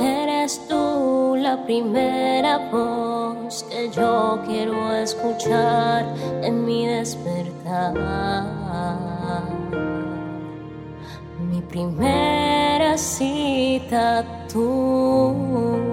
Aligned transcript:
Eres 0.00 0.66
tú 0.68 1.36
la 1.36 1.64
primera 1.64 2.70
voz 2.70 3.64
que 3.70 3.90
yo 3.90 4.40
quiero 4.46 4.92
escuchar 4.94 6.06
en 6.42 6.64
mi 6.64 6.86
despertar. 6.86 7.94
Mi 11.50 11.60
primera 11.62 12.96
cita 12.96 14.24
tú. 14.52 15.88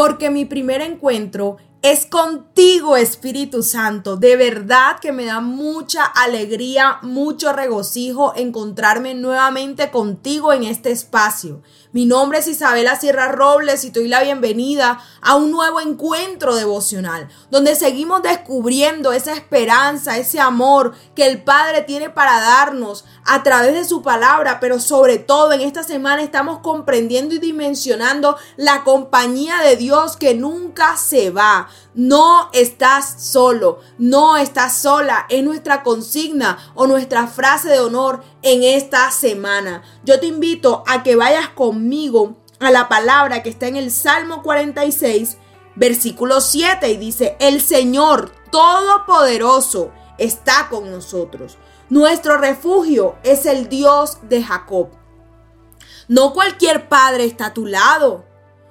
porque 0.00 0.30
mi 0.30 0.46
primer 0.46 0.80
encuentro 0.80 1.58
es 1.82 2.04
contigo, 2.04 2.96
Espíritu 2.96 3.62
Santo. 3.62 4.16
De 4.16 4.36
verdad 4.36 4.98
que 5.00 5.12
me 5.12 5.24
da 5.24 5.40
mucha 5.40 6.04
alegría, 6.04 6.98
mucho 7.00 7.54
regocijo 7.54 8.34
encontrarme 8.36 9.14
nuevamente 9.14 9.90
contigo 9.90 10.52
en 10.52 10.64
este 10.64 10.90
espacio. 10.90 11.62
Mi 11.92 12.04
nombre 12.04 12.38
es 12.38 12.46
Isabela 12.46 13.00
Sierra 13.00 13.32
Robles 13.32 13.84
y 13.84 13.90
te 13.90 14.00
doy 14.00 14.08
la 14.08 14.22
bienvenida 14.22 15.00
a 15.22 15.34
un 15.36 15.50
nuevo 15.50 15.80
encuentro 15.80 16.54
devocional, 16.54 17.28
donde 17.50 17.74
seguimos 17.74 18.22
descubriendo 18.22 19.12
esa 19.12 19.32
esperanza, 19.32 20.18
ese 20.18 20.38
amor 20.38 20.94
que 21.16 21.26
el 21.26 21.42
Padre 21.42 21.82
tiene 21.82 22.10
para 22.10 22.40
darnos 22.40 23.06
a 23.24 23.42
través 23.42 23.72
de 23.74 23.84
su 23.84 24.02
palabra, 24.02 24.60
pero 24.60 24.78
sobre 24.78 25.18
todo 25.18 25.52
en 25.52 25.62
esta 25.62 25.82
semana 25.82 26.22
estamos 26.22 26.58
comprendiendo 26.58 27.34
y 27.34 27.38
dimensionando 27.38 28.36
la 28.56 28.84
compañía 28.84 29.60
de 29.62 29.76
Dios 29.76 30.16
que 30.16 30.34
nunca 30.34 30.96
se 30.96 31.30
va. 31.30 31.69
No 31.94 32.50
estás 32.52 33.22
solo, 33.22 33.80
no 33.98 34.36
estás 34.36 34.78
sola. 34.78 35.26
Es 35.28 35.42
nuestra 35.42 35.82
consigna 35.82 36.58
o 36.74 36.86
nuestra 36.86 37.26
frase 37.26 37.68
de 37.68 37.80
honor 37.80 38.22
en 38.42 38.62
esta 38.62 39.10
semana. 39.10 39.82
Yo 40.04 40.20
te 40.20 40.26
invito 40.26 40.84
a 40.86 41.02
que 41.02 41.16
vayas 41.16 41.48
conmigo 41.50 42.36
a 42.60 42.70
la 42.70 42.88
palabra 42.88 43.42
que 43.42 43.50
está 43.50 43.68
en 43.68 43.76
el 43.76 43.90
Salmo 43.90 44.42
46, 44.42 45.38
versículo 45.76 46.40
7 46.40 46.90
y 46.90 46.96
dice, 46.96 47.36
el 47.40 47.60
Señor 47.60 48.32
Todopoderoso 48.50 49.92
está 50.18 50.68
con 50.68 50.90
nosotros. 50.90 51.56
Nuestro 51.88 52.36
refugio 52.36 53.16
es 53.22 53.46
el 53.46 53.68
Dios 53.68 54.18
de 54.28 54.42
Jacob. 54.44 54.90
No 56.06 56.32
cualquier 56.32 56.88
padre 56.88 57.24
está 57.24 57.46
a 57.46 57.54
tu 57.54 57.66
lado. 57.66 58.24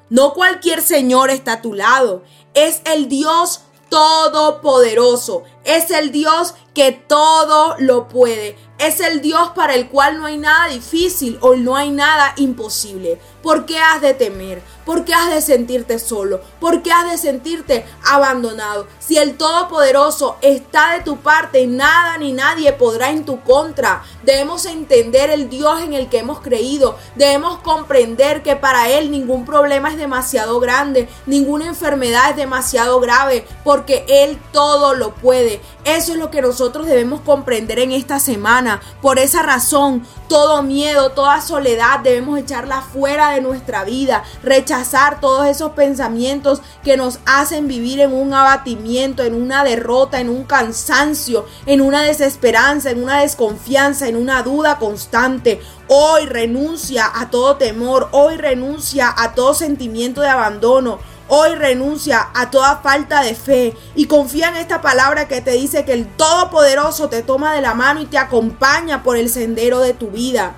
No 0.09 0.33
cualquier 0.33 0.81
Señor 0.81 1.29
está 1.29 1.53
a 1.53 1.61
tu 1.61 1.73
lado. 1.73 2.23
Es 2.53 2.81
el 2.85 3.07
Dios 3.07 3.61
todopoderoso. 3.89 5.43
Es 5.63 5.91
el 5.91 6.11
Dios 6.11 6.55
que 6.73 6.91
todo 6.91 7.75
lo 7.79 8.07
puede. 8.07 8.57
Es 8.77 8.99
el 9.01 9.21
Dios 9.21 9.49
para 9.55 9.75
el 9.75 9.89
cual 9.89 10.17
no 10.17 10.25
hay 10.25 10.37
nada 10.37 10.67
difícil 10.67 11.37
o 11.41 11.55
no 11.55 11.75
hay 11.75 11.89
nada 11.89 12.33
imposible. 12.37 13.19
¿Por 13.41 13.65
qué 13.65 13.79
has 13.79 14.01
de 14.01 14.13
temer? 14.13 14.61
¿Por 14.85 15.05
qué 15.05 15.13
has 15.13 15.29
de 15.29 15.41
sentirte 15.41 15.99
solo? 15.99 16.41
¿Por 16.59 16.81
qué 16.81 16.91
has 16.91 17.09
de 17.09 17.17
sentirte 17.17 17.85
abandonado? 18.05 18.87
Si 18.99 19.17
el 19.17 19.37
Todopoderoso 19.37 20.37
está 20.41 20.93
de 20.93 21.01
tu 21.01 21.17
parte, 21.17 21.65
nada 21.67 22.17
ni 22.17 22.33
nadie 22.33 22.73
podrá 22.73 23.11
en 23.11 23.23
tu 23.23 23.39
contra. 23.41 24.03
Debemos 24.23 24.65
entender 24.65 25.29
el 25.29 25.49
Dios 25.49 25.81
en 25.81 25.93
el 25.93 26.09
que 26.09 26.19
hemos 26.19 26.41
creído. 26.41 26.97
Debemos 27.15 27.59
comprender 27.59 28.43
que 28.43 28.55
para 28.55 28.89
Él 28.89 29.11
ningún 29.11 29.45
problema 29.45 29.89
es 29.89 29.97
demasiado 29.97 30.59
grande, 30.59 31.07
ninguna 31.25 31.67
enfermedad 31.67 32.31
es 32.31 32.35
demasiado 32.35 32.99
grave, 32.99 33.45
porque 33.63 34.05
Él 34.07 34.39
todo 34.51 34.95
lo 34.95 35.13
puede. 35.15 35.61
Eso 35.85 36.11
es 36.11 36.17
lo 36.17 36.29
que 36.29 36.41
nosotros 36.41 36.87
debemos 36.87 37.21
comprender 37.21 37.79
en 37.79 37.91
esta 37.91 38.19
semana. 38.19 38.81
Por 39.01 39.19
esa 39.19 39.43
razón, 39.43 40.05
todo 40.27 40.61
miedo, 40.61 41.11
toda 41.11 41.41
soledad 41.41 41.99
debemos 41.99 42.37
echarla 42.37 42.81
fuera 42.81 43.28
de 43.31 43.41
nuestra 43.41 43.83
vida, 43.83 44.23
rechazar 44.43 45.19
todos 45.19 45.47
esos 45.47 45.71
pensamientos 45.71 46.61
que 46.83 46.97
nos 46.97 47.19
hacen 47.25 47.67
vivir 47.67 47.99
en 47.99 48.13
un 48.13 48.33
abatimiento, 48.33 49.23
en 49.23 49.33
una 49.33 49.63
derrota, 49.63 50.19
en 50.19 50.29
un 50.29 50.43
cansancio, 50.43 51.45
en 51.65 51.81
una 51.81 52.01
desesperanza, 52.03 52.91
en 52.91 53.03
una 53.03 53.21
desconfianza, 53.21 54.07
en 54.07 54.15
una 54.15 54.43
duda 54.43 54.77
constante. 54.77 55.61
Hoy 55.87 56.25
renuncia 56.25 57.09
a 57.13 57.29
todo 57.29 57.57
temor, 57.57 58.09
hoy 58.11 58.37
renuncia 58.37 59.13
a 59.15 59.33
todo 59.33 59.53
sentimiento 59.53 60.21
de 60.21 60.29
abandono. 60.29 60.99
Hoy 61.31 61.53
renuncia 61.53 62.29
a 62.33 62.49
toda 62.49 62.77
falta 62.77 63.21
de 63.21 63.35
fe 63.35 63.77
y 63.93 64.05
confía 64.05 64.49
en 64.49 64.55
esta 64.55 64.81
palabra 64.81 65.27
que 65.27 65.41
te 65.41 65.51
dice 65.51 65.85
que 65.85 65.93
el 65.93 66.07
Todopoderoso 66.07 67.07
te 67.07 67.21
toma 67.21 67.53
de 67.53 67.61
la 67.61 67.75
mano 67.75 68.01
y 68.01 68.07
te 68.07 68.17
acompaña 68.17 69.03
por 69.03 69.15
el 69.15 69.29
sendero 69.29 69.79
de 69.79 69.93
tu 69.93 70.07
vida. 70.07 70.55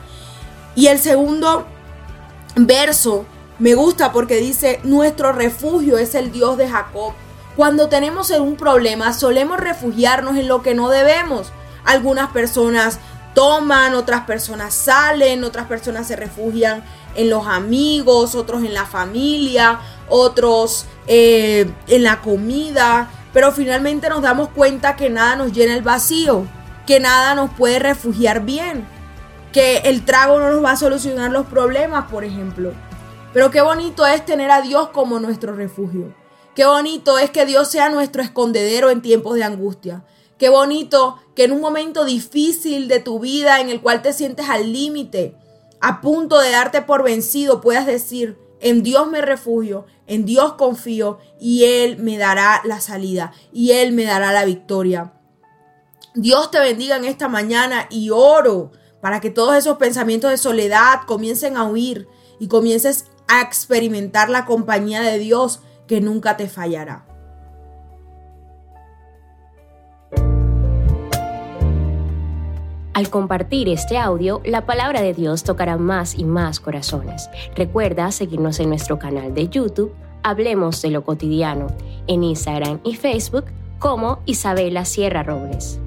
Y 0.73 0.87
el 0.87 0.99
segundo 0.99 1.67
verso 2.55 3.25
me 3.59 3.75
gusta 3.75 4.11
porque 4.11 4.37
dice, 4.37 4.79
nuestro 4.83 5.33
refugio 5.33 5.97
es 5.97 6.15
el 6.15 6.31
Dios 6.31 6.57
de 6.57 6.67
Jacob. 6.67 7.13
Cuando 7.55 7.89
tenemos 7.89 8.31
un 8.31 8.55
problema 8.55 9.13
solemos 9.13 9.59
refugiarnos 9.59 10.35
en 10.37 10.47
lo 10.47 10.63
que 10.63 10.73
no 10.73 10.89
debemos. 10.89 11.51
Algunas 11.85 12.31
personas 12.31 12.99
toman, 13.33 13.93
otras 13.93 14.21
personas 14.21 14.73
salen, 14.73 15.43
otras 15.43 15.67
personas 15.67 16.07
se 16.07 16.15
refugian 16.15 16.83
en 17.15 17.29
los 17.29 17.45
amigos, 17.47 18.35
otros 18.35 18.63
en 18.63 18.73
la 18.73 18.85
familia, 18.85 19.79
otros 20.09 20.85
eh, 21.07 21.69
en 21.87 22.03
la 22.03 22.21
comida, 22.21 23.09
pero 23.33 23.51
finalmente 23.51 24.09
nos 24.09 24.21
damos 24.21 24.49
cuenta 24.49 24.95
que 24.95 25.09
nada 25.09 25.35
nos 25.35 25.53
llena 25.53 25.75
el 25.75 25.83
vacío, 25.83 26.45
que 26.85 26.99
nada 26.99 27.35
nos 27.35 27.51
puede 27.51 27.79
refugiar 27.79 28.41
bien, 28.43 28.87
que 29.51 29.77
el 29.79 30.05
trago 30.05 30.39
no 30.39 30.49
nos 30.49 30.63
va 30.63 30.71
a 30.71 30.77
solucionar 30.77 31.31
los 31.31 31.45
problemas, 31.47 32.09
por 32.09 32.23
ejemplo. 32.23 32.73
Pero 33.33 33.51
qué 33.51 33.61
bonito 33.61 34.05
es 34.05 34.25
tener 34.25 34.51
a 34.51 34.61
Dios 34.61 34.89
como 34.89 35.19
nuestro 35.19 35.55
refugio. 35.55 36.13
Qué 36.55 36.65
bonito 36.65 37.17
es 37.17 37.29
que 37.31 37.45
Dios 37.45 37.69
sea 37.69 37.89
nuestro 37.89 38.21
escondedero 38.21 38.89
en 38.89 39.01
tiempos 39.01 39.35
de 39.35 39.43
angustia. 39.43 40.03
Qué 40.37 40.49
bonito 40.49 41.17
que 41.35 41.45
en 41.45 41.51
un 41.51 41.61
momento 41.61 42.03
difícil 42.03 42.87
de 42.87 42.99
tu 42.99 43.19
vida 43.19 43.61
en 43.61 43.69
el 43.69 43.81
cual 43.81 44.01
te 44.01 44.11
sientes 44.11 44.49
al 44.49 44.73
límite, 44.73 45.35
a 45.79 46.01
punto 46.01 46.39
de 46.39 46.51
darte 46.51 46.81
por 46.81 47.03
vencido, 47.03 47.61
puedas 47.61 47.85
decir, 47.85 48.37
en 48.59 48.83
Dios 48.83 49.07
me 49.07 49.21
refugio, 49.21 49.85
en 50.07 50.25
Dios 50.25 50.53
confío 50.53 51.19
y 51.39 51.63
Él 51.63 51.97
me 51.97 52.17
dará 52.17 52.61
la 52.65 52.81
salida 52.81 53.33
y 53.53 53.71
Él 53.71 53.91
me 53.93 54.03
dará 54.03 54.33
la 54.33 54.45
victoria. 54.45 55.13
Dios 56.13 56.51
te 56.51 56.59
bendiga 56.59 56.97
en 56.97 57.05
esta 57.05 57.29
mañana 57.29 57.87
y 57.89 58.09
oro 58.09 58.71
para 59.01 59.19
que 59.19 59.29
todos 59.29 59.55
esos 59.55 59.77
pensamientos 59.77 60.31
de 60.31 60.37
soledad 60.37 61.01
comiencen 61.05 61.57
a 61.57 61.65
huir 61.65 62.07
y 62.39 62.47
comiences 62.47 63.05
a 63.27 63.41
experimentar 63.41 64.29
la 64.29 64.45
compañía 64.45 65.01
de 65.01 65.17
Dios 65.17 65.61
que 65.87 66.01
nunca 66.01 66.37
te 66.37 66.47
fallará. 66.47 67.05
Al 72.93 73.09
compartir 73.09 73.69
este 73.69 73.97
audio, 73.97 74.41
la 74.45 74.65
palabra 74.65 75.01
de 75.01 75.13
Dios 75.13 75.43
tocará 75.43 75.77
más 75.77 76.13
y 76.13 76.23
más 76.23 76.59
corazones. 76.59 77.29
Recuerda 77.55 78.11
seguirnos 78.11 78.59
en 78.59 78.69
nuestro 78.69 78.99
canal 78.99 79.33
de 79.33 79.47
YouTube, 79.47 79.93
Hablemos 80.23 80.81
de 80.83 80.91
lo 80.91 81.03
cotidiano, 81.03 81.67
en 82.07 82.23
Instagram 82.23 82.79
y 82.83 82.95
Facebook 82.95 83.45
como 83.79 84.19
Isabela 84.25 84.85
Sierra 84.85 85.23
Robles. 85.23 85.79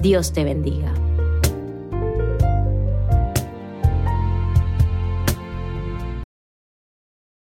Dios 0.00 0.32
te 0.32 0.44
bendiga. 0.44 0.92